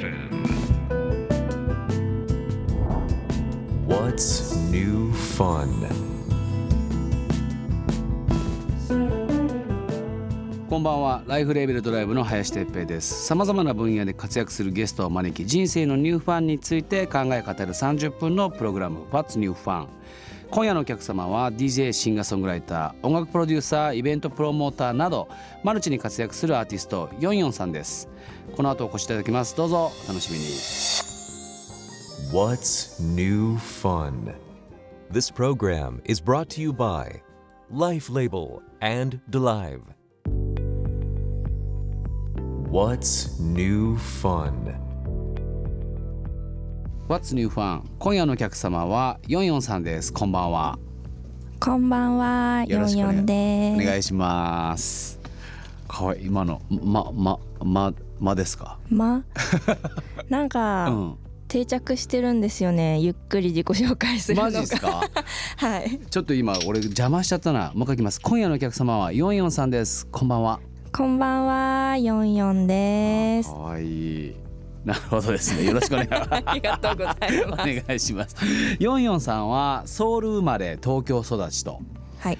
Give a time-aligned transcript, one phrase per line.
[0.00, 0.46] FM.
[3.86, 5.68] What's new fun?
[10.70, 19.88] こんばんはライフレーベルドライブの林哲平ですさまざまな分野で活躍するゲストを招き人生のニューファンについて考え語る30分のプログラム What's New Fun?
[20.50, 25.28] 今夜のお客様は DJ シンガーソングライター音楽プロデューサーイベントプロモーターなど
[25.62, 28.08] マルチに活躍するアーティストヨンヨンさんです
[28.56, 30.44] この後お越しいただきますどうぞお楽しみに
[32.32, 34.34] What's new fun?
[35.10, 37.22] This program is brought to you by
[37.70, 39.82] Life Label and Delive.
[42.68, 44.89] What's new fun?
[47.10, 50.12] What's New Fun 今夜のお客様はヨンヨンさんです。
[50.12, 50.78] こんばんは。
[51.58, 53.82] こんばんは、ヨンヨンです。
[53.82, 55.18] お願いします。
[55.88, 56.26] かわいい。
[56.26, 58.78] 今のままままですか？
[58.88, 59.24] ま、
[60.30, 61.14] なんか、うん。
[61.48, 63.00] 定着してるんですよね。
[63.00, 64.40] ゆっくり自己紹介する。
[64.40, 65.00] マジですか？
[65.58, 65.98] はい。
[66.08, 67.72] ちょっと今俺邪魔しちゃったな。
[67.74, 68.20] もう一回いきます。
[68.20, 70.06] 今夜のお客様はヨンヨンさんです。
[70.06, 70.60] こんばんは。
[70.92, 73.50] こんばんは、ヨンヨンです。
[73.50, 73.56] か。
[73.56, 74.34] わいい
[74.84, 75.64] なるほどですね。
[75.64, 76.08] よろしくお願い。
[76.10, 77.82] ありがとうございおます。
[77.86, 78.36] 願いします。
[78.78, 81.80] ヨンヨンさんはソウル生まれ東京育ちと。
[82.18, 82.38] はい。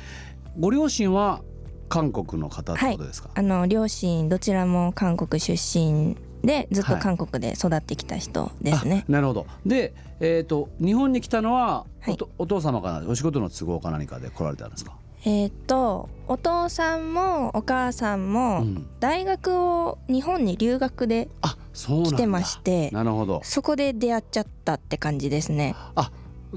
[0.58, 1.42] ご両親は
[1.88, 7.02] 韓国の方ってことですか、あの両親どちらも韓国出身でずっとはい。
[7.02, 9.04] 韓国で育ってきた人ですね。
[9.08, 9.46] あなるほど。
[9.66, 12.16] でえっ、と日本に来たのはお,、はい。
[12.16, 14.92] とお父様かなお仕事の都合か何かで来られたんですか、
[15.24, 18.86] えっ、とお父さんもお母さんもうん。
[19.00, 22.90] 大学を日本に留学でうなんだ来てまして。
[22.90, 23.40] なるほど。
[23.44, 25.74] そこで出会っちゃったって感じですね。
[25.94, 26.10] あ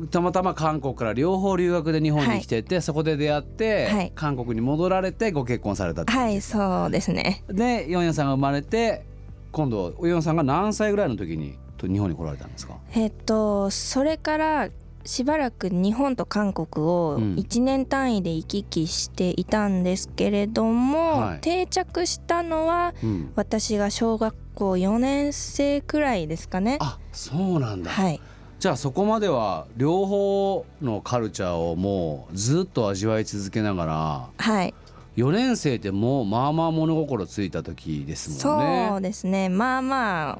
[0.09, 4.11] たまたま韓国から両方留学で日本に来てて、そこで出会って、はい。
[4.15, 7.43] 韓国に戻られてご結婚されたって感はい、そうですね。
[7.47, 9.05] でヨンヨンさんが生まれて
[9.51, 12.77] 今度ヨンさんが何歳ぐらいの時にと日本に来られたんですか？
[12.95, 14.69] えっとそれから
[15.05, 17.35] しばらく日本と韓国をうん。
[17.35, 21.41] 1年単位で行き来していたんですけれども、はい。
[21.41, 23.31] 定着したのはうん。
[23.35, 26.77] 私が小学校4年生くらいですかね。
[26.81, 28.19] あそうなんだ、はい、
[28.59, 34.73] じゃあそこまでは両方のカルチャーをもうずっと味わい続けながらはい、
[35.17, 38.87] 4年生ってもうまあまあ物心ついた時ですもんね。
[38.89, 39.49] そうですね。
[39.49, 40.39] まあま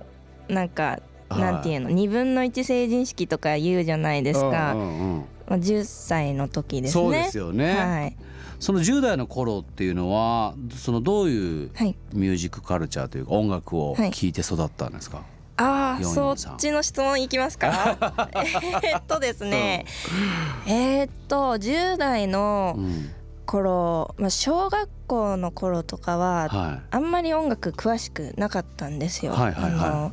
[0.49, 0.99] あなんか
[1.29, 1.41] はい。
[1.41, 5.25] なんていうの2分の1成人式とか言うじゃないですか、うんうんうん。
[5.47, 7.03] まあ10歳の時ですね。
[7.03, 8.15] そうですよね、はい、
[8.63, 11.95] その10代の頃っていうのはそのどういうはい。
[12.13, 14.11] ミュージックカルチャーというか音楽をはい。
[14.11, 15.23] 聴いて育ったんですか、
[15.57, 17.97] ああそっちの質問いきますか？
[18.83, 19.85] えーっとですね、
[20.67, 23.09] えーっと10代のうん。
[23.45, 29.33] 頃、まあ、小学校の頃とかははあんまり音楽詳しくなかったんですよ。
[29.33, 29.89] はいはいはい。
[29.89, 30.11] あの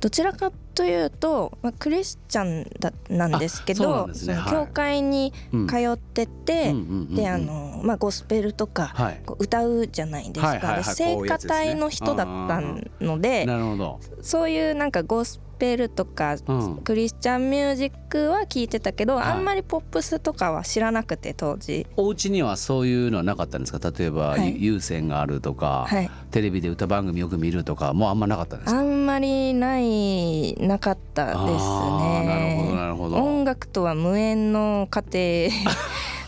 [0.00, 5.66] どちらかというと、まあ、クリスチャンだなんですけどねはいその教会にうん。
[5.66, 6.72] 通ってて、
[7.10, 8.94] であの、まあ、ゴスペルとか、
[9.38, 12.60] 歌うじゃないですか、聖歌隊の人だった
[13.04, 16.76] ので、なるほど、そういうなんかゴスペルとか、うん。
[16.78, 19.24] クリスチャンミュージックは聞いてたけど、はい。
[19.32, 21.86] あんまりポップスとかは知らなくて当時。
[21.96, 23.80] お家にはそういうのはなかったんですか？
[23.96, 24.56] 例えば、はい。
[24.62, 26.10] 有線があるとか、はい。
[26.30, 28.78] テレビで歌番組よく見るとかもうあんまなかったんですか？
[28.78, 33.16] あんまりないなかったですあーなるほどねなるほど。
[33.16, 35.50] 音楽とは無縁の家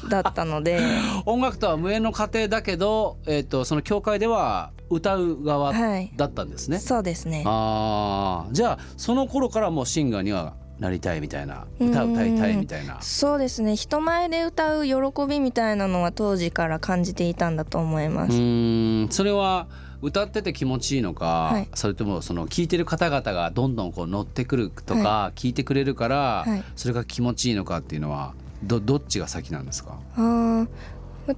[0.03, 0.81] 庭 だったので。
[1.27, 6.11] 音楽とは無縁の家庭だけど、えー、とその教会では歌う側はい。
[6.17, 6.79] だったんですね。
[6.79, 7.45] そうですね。
[7.47, 8.53] あー。
[8.53, 12.97] じゃあその頃からもうシンガーにはなりたいみたいな歌歌いたいみたいな。
[13.03, 13.77] そうですね。
[13.77, 14.95] 人前で歌う喜
[15.29, 19.09] びみたいなのは当時から感じていたんだと思いまうす、ーん。
[19.11, 19.67] それは
[20.03, 21.69] 歌ってて気持ちいいのか、はい。
[21.75, 26.65] それともその聴いてる方々がどんどんこう乗ってくるとか、は聴いてくれるから、はい。
[26.77, 29.99] それが気持ちいいのかっていうのはどどっちが先なんですか？
[30.17, 30.67] あ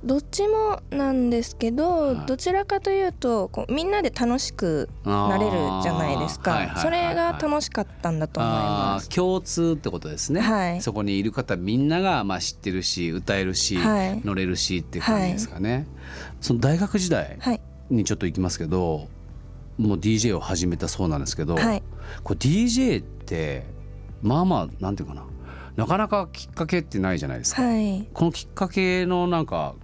[0.05, 2.27] どっちもなんですけど、はい。
[2.27, 5.51] どちらかというとこうみんなで楽しくなれる
[5.83, 6.85] じゃないですか、はいはいはいはい。
[6.85, 9.09] それが楽しかったんだと思います。
[9.11, 10.81] 共通ってことですね、はい。
[10.81, 14.21] そこにいる方みんながまあ知ってるし歌えるし、はい。
[14.25, 15.87] 乗れるしっていう感じですかね、
[16.41, 17.61] その大学時代はい
[17.93, 19.09] にちょっと行きますけど
[19.79, 21.83] もう DJ を始めたそうなんですけど、はい。
[22.23, 23.65] これ DJ って
[24.23, 25.25] まあまあなんていうかな
[25.77, 28.07] なかなかきっかけってないじゃないですか、はい。
[28.13, 29.75] このきっかけのなんか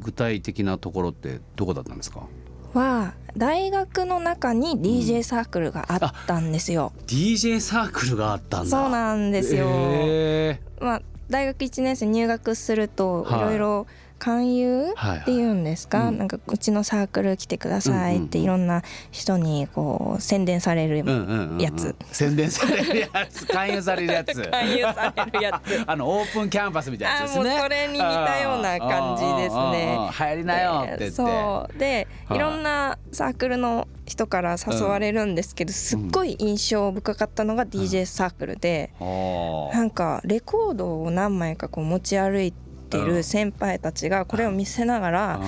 [0.00, 2.26] 具体的なところってどこだったんですか？
[2.74, 8.70] は大学の中に DJ サークルがあったんですよ、DJ サークルがあったんだ。
[8.70, 13.32] そうなんですよ、へまあ大学1年生入学するとい。
[13.32, 13.86] はいろいろ
[14.18, 16.18] 勧誘はいっていうんですか、うん。
[16.18, 21.60] なんかうちのサークル来てくださいってうんうんいろんな人にこう宣伝される、うんうんうんうん。
[21.60, 23.46] や つ宣伝されるやつ。
[23.48, 24.34] 勧誘されるやつ。
[24.42, 25.84] 勧誘されるやつ。
[25.86, 27.50] あのオープンキャンパスみたいなやつですね。
[27.50, 29.98] あもうそれに似たような感じですね。
[30.18, 31.10] 流行りなよって言って。
[31.10, 31.78] そう。
[31.78, 32.38] ではい。
[32.38, 39.74] いろんなサークルの人から誘われるんですけど、すっごい印象深かったのが DJ サークルで、おー。
[39.74, 45.40] なんかレコードを何枚かこう持ち歩いてる先輩たちがこれを見せながら、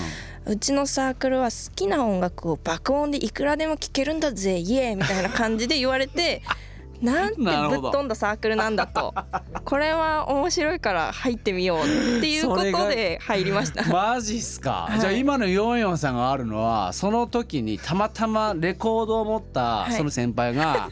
[0.46, 6.42] うちのサークルは好きな音楽を爆音でいくらでも聴けるんだぜイエーイみたいな感じで言われて
[7.00, 7.48] なんてぶ
[7.88, 9.14] っ飛んだサークルなんだと。
[9.64, 13.84] これは面白いから入ってみようっていうことで入りました。
[13.88, 15.00] マジっすか、はい。
[15.00, 19.92] じゃあ今のヨンヨンさんがあるのはその時にたまたまレコードを持ったい。
[19.94, 20.88] その先輩が、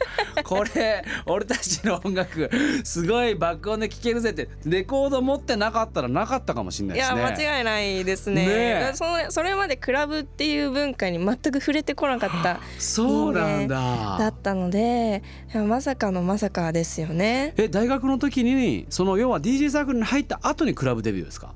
[0.49, 2.49] これ俺たちの音楽
[2.83, 7.21] すごい爆音で聴けるぜってレコード持ってなかったらなかったかもしれないいですね。
[7.21, 8.51] や間違いないですねね
[8.91, 14.27] えそれそれまでクラブっていう文化に全く触れてこなかったそうなんだだ。
[14.27, 15.23] ったので
[15.67, 21.53] まさかのまさかですよねえ大学の時にその要は DJ サークルに入った後にクラブデビューですか？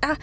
[0.00, 0.16] あ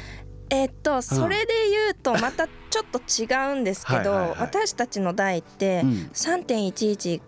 [0.50, 7.22] えっとそれで言うとまたちょっと違うんですけど私たちの代ってうん3.11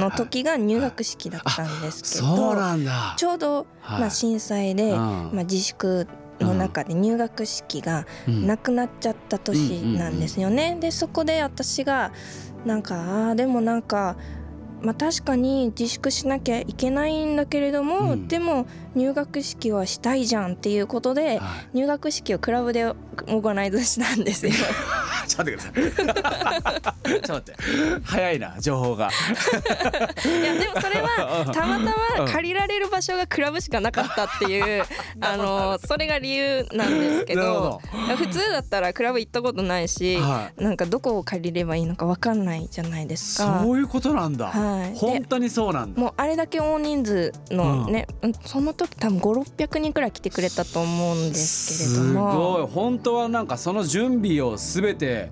[0.00, 2.54] の時が入学式だったんですけど。
[3.16, 4.00] ちょうどはい。
[4.00, 4.98] まあ震災でうん。
[4.98, 6.06] まあ自粛
[6.40, 8.46] の中で入学式がうん。
[8.46, 10.76] なくなっちゃった年なんですよね。
[10.80, 12.12] でそこで私が
[12.64, 14.16] なんかあーでもなんか、
[14.82, 18.28] まあ、確かに自粛しなきゃいけないんだけれども、うん。
[18.28, 21.78] でも入学式はしたいじゃんっていうことではい。
[21.78, 24.52] 入学式をクラブでオーガナイズしたんですよ。
[25.28, 27.12] ちょっと待ってください。
[27.12, 27.54] ちょっと待って。
[28.04, 29.08] 早いな情報が。
[29.08, 34.84] いやでもそれはたまたま借りられる場所がクラブしかなかったっていう
[35.20, 37.80] あのそれが理由なんですけど
[38.16, 43.60] 普通だったらクラブ行ったことないし、はなんかどこを借りればいいのか分かんないじゃないですか。
[43.62, 44.46] そういうことなんだ。
[44.46, 46.00] はい本当にそうなんだ。
[46.00, 55.30] もうあれだけ大人数のね、うんその時多分5600人くらい来てくれたと思うんですけれどすもごい本当はなんかその準備をすべて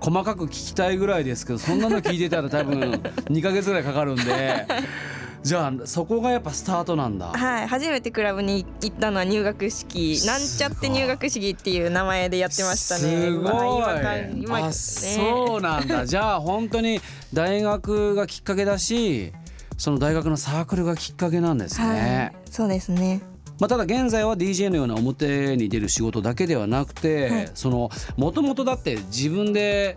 [0.00, 4.66] 細かく聞きたいぐらいですけどそんなの聞いてたら多分2ヶ月ぐらいかかるんで
[5.42, 7.28] じゃあそこがやっぱスタートなんだ。
[7.28, 13.78] はい初めてクラブに行ったのは入学式なんちゃって入学式っていう名前でやってましたねすごい。
[13.78, 16.04] 今か今あねそうなんだ。
[16.06, 17.00] じゃあ本当に
[17.32, 19.32] 大学がきっかけだし、
[19.78, 21.86] その大学のサークルがきっかけなんですね。
[21.86, 23.22] はいそうですね
[23.60, 27.50] まあ、ただ現在は DJ のような表に出る仕事だけではなくて、はい。
[27.54, 29.94] そのもともとだって自分で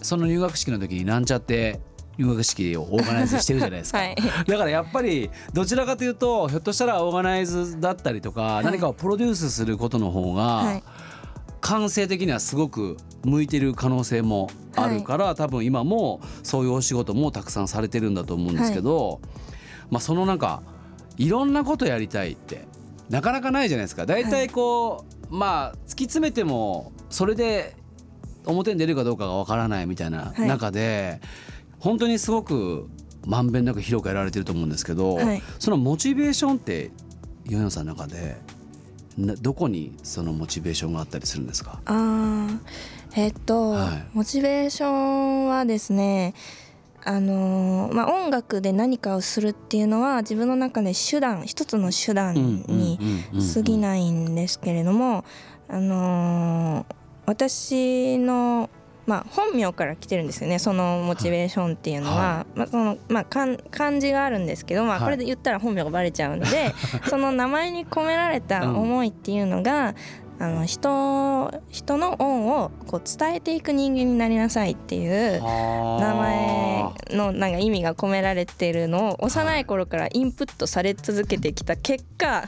[0.00, 1.80] その入学式の時になんちゃって
[2.18, 4.16] 入学式をオーガナイズしてるじゃないですか、はい。
[4.46, 10.82] だからやっぱりどちらかというとひょっとしたらオーガナイズだったりとか、い何かをプロデュースすることの方がはい。
[11.60, 19.20] 感性的にはすごく向いてる可能性もあるから、多分今もそういうお仕事もたくさんされてるんだと思うんですけど、
[19.88, 20.62] まあそのなんか
[21.18, 22.66] いろんなことやりたいって
[23.12, 24.06] なかなかないじゃないですか。
[24.06, 27.76] 大体こう、まあ突き詰めてもそれで
[28.46, 30.48] 表に出るかどうかがわからないみたいなはい。
[30.48, 31.20] 中で、
[31.78, 32.88] 本当にすごく
[33.26, 35.42] まんべんなく広くやられてると思うんですけど、はい。
[35.58, 36.90] そのモチベーションって
[37.48, 38.36] ヨンヨンさんの中で
[39.18, 41.80] などこにそのモチベーションがあったりするんですか？
[41.84, 42.58] あー
[43.14, 44.04] えっと、はい。
[44.14, 46.32] モチベーションはですね
[47.04, 52.98] あのーまあ、音楽で何かをするっていうのは自分の中で手段一つの手段に
[53.54, 55.24] 過ぎないんですけれども、
[55.68, 58.68] あのー私の、
[59.06, 65.04] まあ、本名から来てるんですよねそのモチベーションっていうのは、はまあそのまあ、漢漢字があるんですけど、まあ、はい。
[65.04, 66.72] これで言ったら本名がバレちゃうので、
[67.08, 69.94] その名前に込められた思いっていうのが、
[70.42, 82.44] あの人人の恩をこう伝えていく人間になりなさいっていう名前のなんか意味が込められてるのを幼い頃からインプットされ続けてきた結果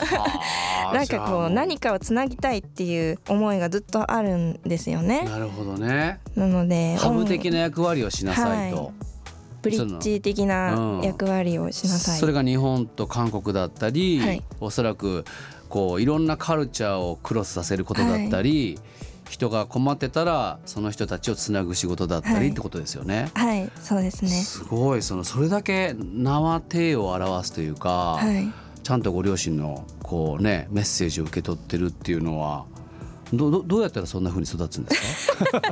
[0.94, 5.24] なんかこう何かをつなぎたいっていう思いがずっとあるんですよね。
[5.24, 6.20] なるほどね。
[6.34, 8.90] なのでハブ的な役割をしなさいと、は
[9.60, 12.18] ブリッジ的な役割をしなさい。
[12.18, 14.42] それが日本と韓国だったり、はい。
[14.58, 15.26] おそらく
[15.70, 18.78] こういろんなカルチャーをクロスさせることだったり、
[19.30, 23.30] 人が困ってたらその人たちをつなぐ仕事だったはいりってことですよね。
[23.34, 24.30] はいそうですね。
[24.30, 32.64] すごいそのそれだけ名は体を表すというか、はいちゃんとご両親のこうねメッセージを受け取ってるっていうのは
[33.32, 35.62] どどどうやったらそんな風に育つんですか？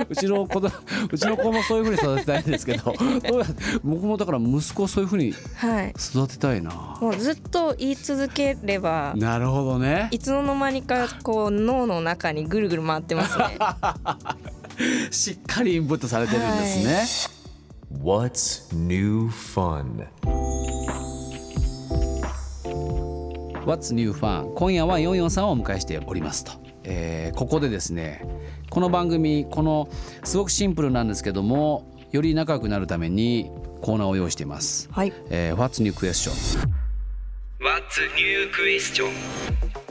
[0.10, 0.70] うちの子だ
[1.10, 2.92] うちの子もそういう風に育てたいんですけど
[3.28, 3.54] どうやって
[3.84, 5.90] 僕もだから息子をそういう風にはい。
[5.90, 6.98] 育てたいな。
[7.00, 10.08] もうずっと言い続ければなるほどね。
[10.10, 13.44] いつの間にかこう脳の中にぐるぐる回ってますね。
[15.12, 17.06] しっかりインプットされてるんですね、
[18.02, 20.06] What's new fun?
[23.64, 24.52] What's New Fun?
[24.54, 26.52] 今夜はヨンヨンさんをお迎えしておりますと、
[26.84, 28.24] えーここでですね
[28.70, 29.88] この番組この
[30.22, 33.50] すごくシンプルなんですけどもより仲良くなるために
[33.80, 35.12] コーナーを用意しています、はい。
[35.30, 36.32] えー What's New Question?
[37.60, 39.83] What's new question?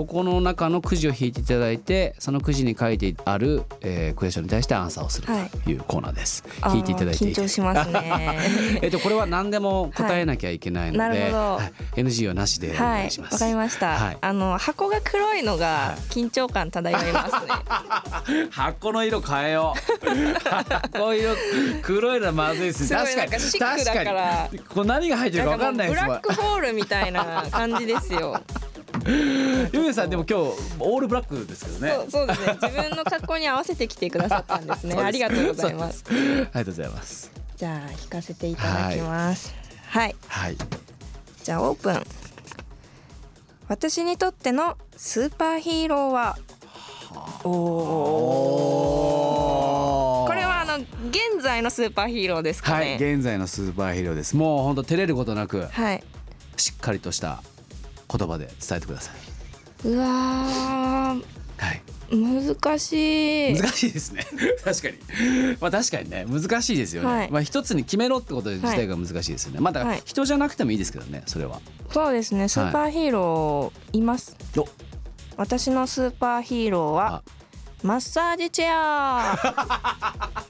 [0.00, 5.74] ここの中のくじを引いていただいてそのくじに書いてある、えークエスチョンに対してアンサーをするとい。
[5.74, 8.38] うコーナーです、あー引いていただいていい緊張しますね。
[8.80, 11.32] えっとこれは何でも答えなきゃいけないので、はい。
[11.32, 12.00] はい。
[12.00, 13.34] NG はなしでお願はいいします。
[13.34, 14.18] わかりました、はい。
[14.18, 20.08] あの箱が黒いのが緊張感漂いますね、 箱の色変えよう。
[20.48, 21.34] 箱色
[21.82, 22.96] 黒いのはまずいですね。
[22.96, 23.40] 確かに。
[23.40, 24.48] シックだから。
[24.48, 24.58] 確かに。
[24.60, 26.20] これ何が入ってるかわかんないですブラッ。
[26.20, 28.40] クホールみたいな感じですよ
[29.72, 30.44] ゆめさんでも今日
[30.78, 31.90] オールブラックですけどね。
[31.90, 32.58] そうそうですね。
[32.62, 34.94] 自分の格好に合わせてきてくださったんですね。
[35.02, 36.04] ありがとうございます。
[36.08, 37.30] ありがとうございます。
[37.56, 39.54] じゃあ引かせていただきます。
[39.88, 40.56] はい、はい。
[41.42, 42.02] じゃあオープン。
[43.68, 46.36] 私にとってのスーパーヒーローは
[47.44, 47.52] おお
[50.24, 54.36] おこれはあの現在のスーパーヒーローですかはいね現在のスーパーヒーローです。
[54.36, 56.02] もう本当照れることなくはい、
[56.56, 57.42] しっかりとした
[58.10, 59.88] 言葉で伝えてください。
[59.88, 61.24] うわー。
[61.58, 61.82] はい。
[62.12, 63.54] 難しい。
[63.54, 64.26] 難しいですね。
[64.64, 64.96] 確かに。
[65.60, 66.26] まあ確かにね。
[66.28, 67.30] 難しいですよね、はい。
[67.30, 71.60] まあ一つに決めろってこと自体が難しいですよね、まあだ人じゃなくてもいいですけどねそれは。
[71.92, 72.48] そうですね。
[72.48, 74.66] スーパーヒーローいます、お
[75.36, 77.40] 私のスーパーヒーローはあ。
[77.82, 80.46] マッサージチェア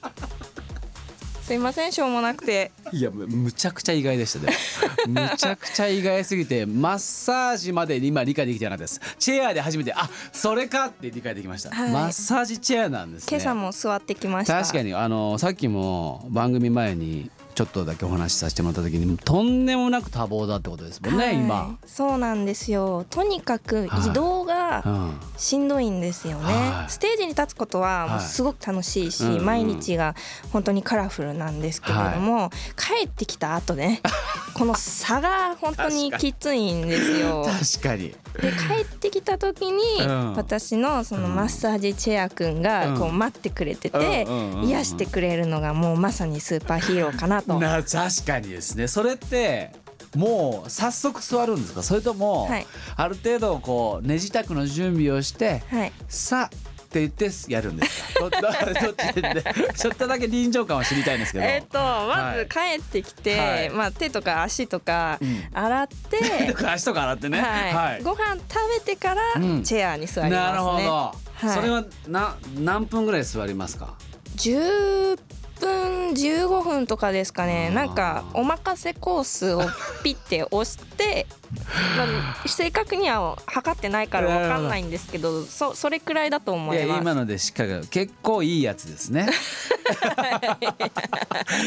[1.51, 2.71] すいませんしょうもなくて。
[2.93, 4.55] いやむむちゃくちゃ意外でしたね。
[5.05, 9.01] むちゃくちゃ意外すぎてマッサージまで今理解できてなかったです。
[9.19, 11.91] チェアで初めてあそれかって理解できました、はい。
[11.91, 13.27] マッサージチェアなんですね。
[13.31, 14.61] 今朝も座ってきました。
[14.61, 17.29] 確かにあのさっきも番組前に
[17.61, 23.05] ちょっとだけお話しさせてもらった時にとんでもなく多忙だってことですもんね、はい今、そうなんですよ。
[23.11, 26.91] とにかく移動がうん、しんどいんですよね、はい。
[26.91, 29.45] ステージに立つことはもうはいすごく楽しいし、うんうん。
[29.45, 30.15] 毎日が
[30.51, 34.01] 本当にカラフルなんですけれども、帰ってきた後ね
[34.55, 37.45] この差が本当にきついんですよ。
[37.75, 38.15] 確かに。
[38.41, 40.33] で帰ってきた時に、うん。
[40.35, 44.63] 私のそのマッサージチェアくんがこう待ってくれてて、うん。
[44.63, 47.50] 癒してくれるのがもうまさにスーパーヒーローかなと。
[47.59, 48.87] な確かにですね。
[48.87, 49.71] それって
[50.15, 51.83] もう早速座るんですか？
[51.83, 52.67] それとも、はい。
[52.95, 55.91] ある程度こう寝支度の準備をして、はい。
[56.07, 58.19] さあって言ってやるんですか？
[58.19, 58.53] どど どっ
[59.13, 59.43] ちで
[59.77, 62.39] ちょっとだけ臨場感を知りたいんですけど、えっとまはい。
[62.39, 63.69] ず帰ってきて、はい。
[63.69, 65.43] まあ、手とか足とかうん。
[65.53, 67.39] 洗って、 とか足とか洗ってね。
[67.41, 68.03] はい。
[68.03, 69.63] ご飯食べてからうん。
[69.63, 70.51] チェアに座りますね。
[70.51, 70.91] なるほど、
[71.47, 71.55] はい。
[71.55, 73.93] それはな何分ぐらい座りますか
[74.35, 75.17] ？10
[75.61, 77.69] 分15分とかですかね。
[77.69, 79.61] なんかお任せコースを
[80.03, 81.27] ピッて押して、
[81.97, 87.01] まあ、正確には測ってないから分かんないんですけどそそれくらいだと思います。
[87.01, 89.29] 今のでしっかり結構いいやつですね。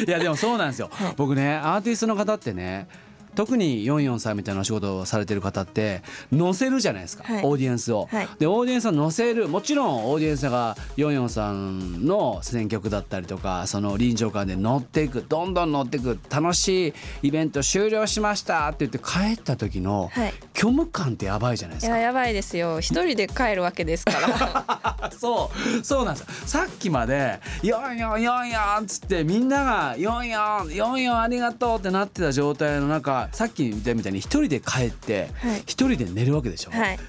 [0.07, 0.91] いやでもそうなんですよ。
[1.17, 2.89] 僕ねアーティストの方ってね
[3.35, 7.45] 特に44さんみたいなお仕事をされてる方って乗せるじゃないですか、はい。
[7.45, 8.09] オーディエンスを。
[8.11, 8.29] はい。
[8.38, 9.49] でオーディエンスを乗せる。
[9.49, 15.25] もちろんオーディエンスが44さんの選曲だったりとかその臨場感で乗っていく。
[15.29, 16.19] どんどん乗っていく。
[16.31, 18.69] 楽しいイベント終了しました。
[18.69, 20.35] って言って帰った時のはい。
[20.55, 21.97] 虚無感ってやばいじゃないですか。
[21.97, 22.81] いややばいですよ。
[22.81, 25.11] 一人で帰るわけですから。
[25.19, 25.50] そ
[25.81, 25.85] う。
[25.85, 26.26] そうなんですよ。
[26.47, 35.61] さっきまで「ヨンヨンヨンヨン」っつってみんなが「ヨンヨンヨンヨンありがとう」ってなってた状態の中さっき言ったみたいに一人で帰ってはい。
[35.66, 36.97] 一人で寝るわけでしょ、はい。
[36.97, 37.02] だ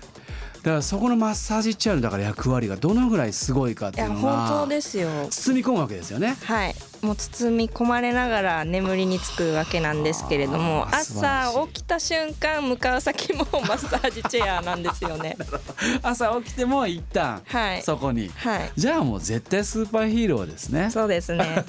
[0.72, 5.10] からそこのマッサージチェアのだから役割がどのぐらいすごいかっていうのが本当ですよ。
[5.29, 6.38] 包み込むわけですよね。
[6.43, 15.38] はいもう包み込まれながら眠りにつくわけなんですけれども朝起きた瞬間向かう先もマッサージチェアなんですよね。
[16.01, 17.83] 朝起きても一旦はい。
[17.83, 18.71] そこに、はい。
[18.75, 20.89] じゃあもう絶対スーパーヒーローですね。
[20.89, 21.63] そうですね。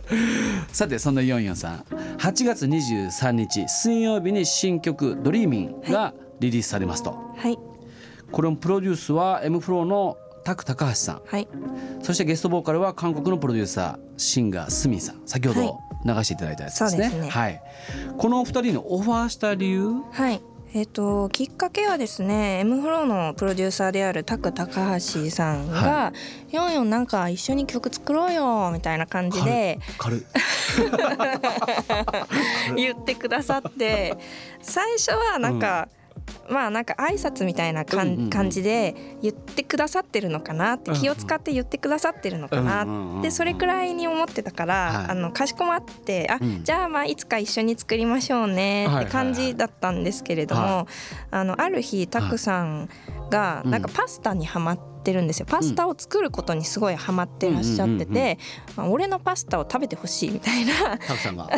[0.70, 1.84] さてそんなヨンヨンさん。
[2.18, 7.12] 8月23日水曜日に新曲「ドリーミンがリリースされますと。
[7.36, 7.58] はい。
[8.30, 11.22] これもプロデュースは M フローのタク高橋さん。
[11.26, 11.48] はい。
[12.02, 15.20] そしてゲストボーカルは韓国のプロデューサーシンガースミンさん。
[15.26, 17.28] 先ほど流していただいたやつですね,、そうですね。
[17.28, 17.60] はい、
[18.16, 20.04] このお二人のオファーした理由？
[20.12, 20.40] はい。
[20.72, 26.12] えっときっかけはですね M フローのプロデューサーであるタク高橋さんがは
[26.52, 29.78] 「ヨンヨンなんか一緒に曲作ろうよ」みたいな感じで
[32.76, 34.16] 言ってくださって
[34.60, 35.88] 最初はなんか、
[36.48, 45.10] まあなんか挨拶みたいな感じで言ってくださってるのかなって気を使って言ってくださってるのかなってそれくらいに思ってたから、はい。
[45.10, 46.64] あのかしこまってあ、うん。
[46.64, 50.86] じゃあまあいつか一緒に作りましょうねって感じだったんですけれども、は
[51.30, 53.70] あのある日タクさんがうん。
[53.70, 55.46] なんかパスタにハマってるんですよ。
[55.48, 58.38] パスタを作ることにすごいハマってらっしゃってて、
[58.76, 60.98] まあ俺のパスタを食べてほしいみたいな。
[60.98, 61.48] タクさんが。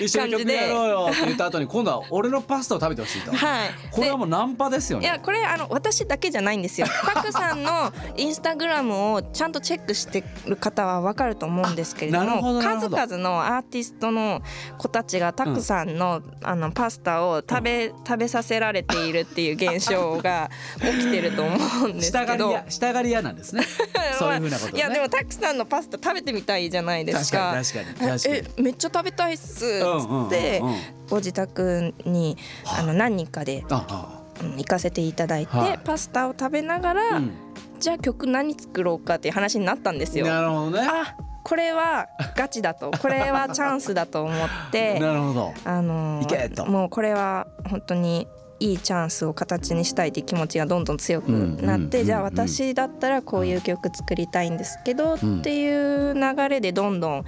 [0.00, 3.32] え一緒に曲やろうよって言った後に今度は俺のパスタを食べてほしいと。
[3.32, 3.70] はい。
[3.90, 5.04] これはもうナンパですよね。
[5.04, 6.86] いやこれあの私だけじゃないんですよ。
[7.14, 14.42] タクさんのインスタグラムをちゃんとチェックしてる方はわかると思うんですけれども数々のアーティストの
[14.78, 20.50] 子たちがタクさんの,、あのパスタを食べ食べさせられているっていう現象が
[20.80, 22.52] 起きてると思うんですけど。
[22.52, 23.64] 屋下がり屋なんですね。
[24.18, 24.78] そういうふうなことね。
[24.78, 27.54] いやでもタクさんのパスタ食べてみたいじゃないですか。
[27.54, 28.36] 確かに確かに確かに。
[28.58, 30.68] えめっちゃ食べたいっすっうんうんつってうん。
[30.68, 30.76] うん
[31.10, 37.30] ご自宅にあの何人かで行かせていただいて、はいパスタを食べながら、うん。
[37.78, 40.26] じゃあ曲何作ろうかっていう話になったんですよ。
[40.26, 40.88] なるほどね。
[40.90, 41.14] あ
[41.44, 45.54] これはガチだと これはチャンスだと思ってなるほど。
[45.64, 46.64] あのいけと。
[46.66, 48.26] もうこれは本当に
[48.64, 57.24] いいチャンスを形にしたいっていう気持ちがどんどん強くなって、じゃあ私だったらこういう曲作りたいんですけど、っていう流れでどんどん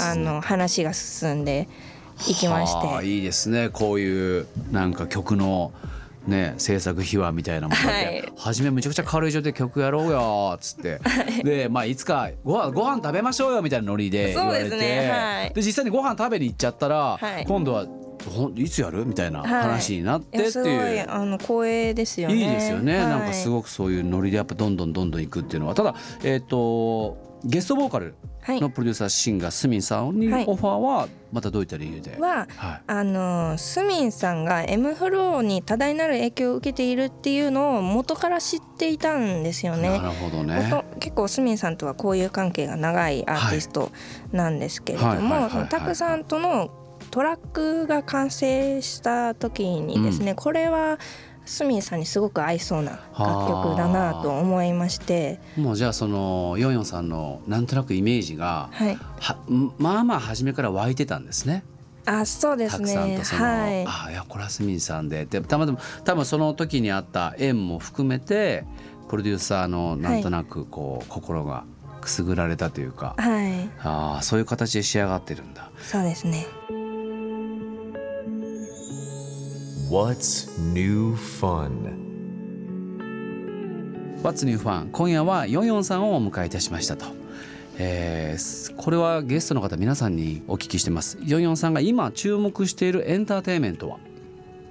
[0.00, 1.68] あの話が進んで
[2.26, 2.86] いきまして。
[2.86, 5.72] はあいいですねこういうなんか曲の
[6.26, 11.00] ね制作秘話みたいなもので、はい初めむちゃくちゃ軽い状態で曲やろうよっつって、
[11.44, 17.86] でまあいつかご飯ご飯食べましょうよみたいなノリで言われてそうですねはいで実際にご飯食べに行っちゃったら、はい今度は
[18.56, 19.04] いつやる？
[19.06, 20.96] みたいな話になってっていやすごいう。
[20.96, 22.34] いあの光栄ですよね。
[22.34, 23.06] いいですよね、はい。
[23.06, 25.74] なんかすごくそういうノリでやっぱどんどんどんどんいくっていうのは。
[25.74, 25.94] ただ
[26.24, 28.60] えっ、とゲストボーカルはい。
[28.60, 30.44] のプロデューサーシンガースミンさんにはい。
[30.46, 32.82] オファーはまたどういった理由で、ははい。
[32.86, 39.90] あのスミンさんが M フローに多大なる影響を受けているっていうのを元から知っていたんですよね。
[39.90, 40.68] なるほどね。
[40.70, 43.92] 元結構スミンさんとはこういう関係が長いアーティスト
[44.32, 45.16] なんですけれどはい。
[45.18, 45.26] はい。
[45.26, 45.32] はい。
[45.32, 45.40] はい。
[45.42, 45.50] はい。
[45.50, 46.70] もそのタクさんとの
[47.10, 50.98] トラックが完成した時にですね、これは
[51.44, 61.64] スミンさんにすごく合いそうな楽曲だなと思いまして、もうじゃあそのヨンヨンさんのなんとなくイメージがはい、はんまあまあ初めから湧いてたんですね。
[62.04, 63.84] あそうですたくさんねとその、はい。
[63.86, 65.24] あいやこれはスミンさんで。
[65.24, 68.64] でたまたま多分その時にあった縁も含めて
[69.08, 71.64] プロデューサーのなんとなくこう、心が
[72.00, 73.70] くすぐられたというか、はい。
[73.80, 75.70] ああそういう形で仕上がってるんだ。
[75.80, 76.46] そうですね
[79.90, 81.72] What's new fun?
[84.22, 84.90] What's New Fun?
[84.90, 87.06] 今夜はヨンヨンさんをお迎えいたしましたと。
[87.78, 91.18] えーこれはゲストの方皆さんにお聞きしてます。
[91.24, 93.96] ヨンヨンさんが今注目しているエンターテインメントは？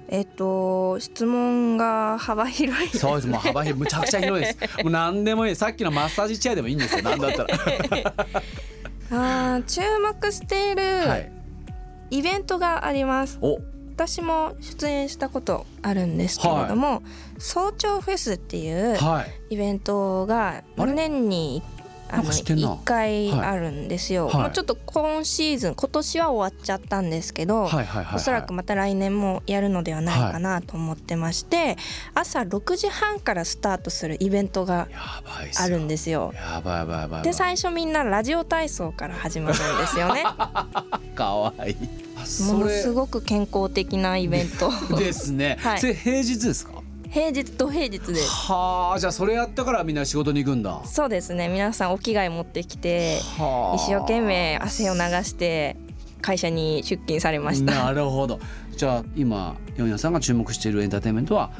[0.08, 3.26] えっと質問が幅広いそうです。
[3.28, 3.80] もう幅広い。
[3.80, 4.58] むちゃくちゃ広いです。
[4.84, 5.56] もう何でもいい。
[5.56, 7.02] さっきのマッサージチェアでもいいんですよ。
[7.02, 7.54] 何だったら。
[9.10, 11.32] あー注目しているはい。
[12.10, 13.58] イベントがあります、お
[13.98, 17.02] 私も出演したことあるんですけれども、
[17.36, 19.54] 早朝フェスっていうはい。
[19.54, 21.64] イベントが年に
[22.10, 22.74] あのなんか知ってんな。
[22.74, 24.34] 1回あるんですよ、はい。
[24.34, 24.42] はい。
[24.44, 28.16] もうちょっと今シーズン今年は終わっちゃったんですけど、はいはいはいはい。
[28.16, 31.76] おそらくまた来年もやるのではないかなと思ってまして、
[32.14, 34.88] 朝6時半からスタートするイベントが
[35.58, 36.32] あるんですよ。
[36.34, 37.22] やばいやばいやばい。
[37.22, 40.24] で最初みんなラジオ体操から始まるんですよね。
[41.14, 41.76] かわいい。
[42.16, 44.70] あもそのすれごく健康的なイベント。
[44.96, 45.80] ですね、 はい。
[45.80, 46.77] それ平日ですか？
[47.10, 48.28] 平日と平日です。
[48.52, 51.48] はあじゃあそれやったからみんな仕事に行くんだそうですね。
[51.48, 55.76] 皆さんお着替え持ってきてはあ一生懸命汗を流して
[56.20, 57.72] 会社に出勤されました。
[57.84, 58.40] なるほど
[58.76, 61.50] じゃあ今ヨンヨンさんが注目しているエンターテインメントは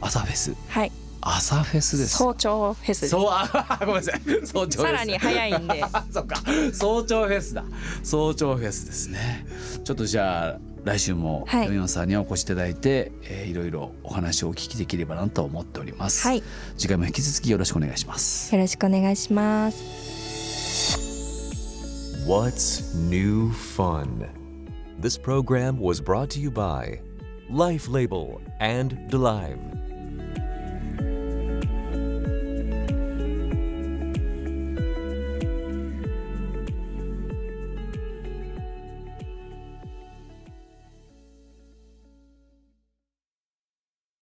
[0.00, 0.92] 朝フェスはい。
[1.24, 3.08] 朝フェスです早朝フェスです。
[3.10, 5.82] そうあ ごめんなさい早朝さらに早いんで。
[6.12, 6.36] そっか
[6.72, 7.64] 早朝フェスだ
[8.02, 9.46] 早朝フェスですね
[9.84, 16.42] ちょっとじゃあ来週もはいヨンヨンさんにお越しいただいて、えーいろいろお話をお聞きできればなと思っております、はい。
[16.76, 20.02] 次回も引き続きよろしくお願いしますよろしくお願いします。
[22.26, 24.28] What's new fun?
[25.00, 27.00] This program was brought to you by
[27.50, 29.58] Life Label and DeLive.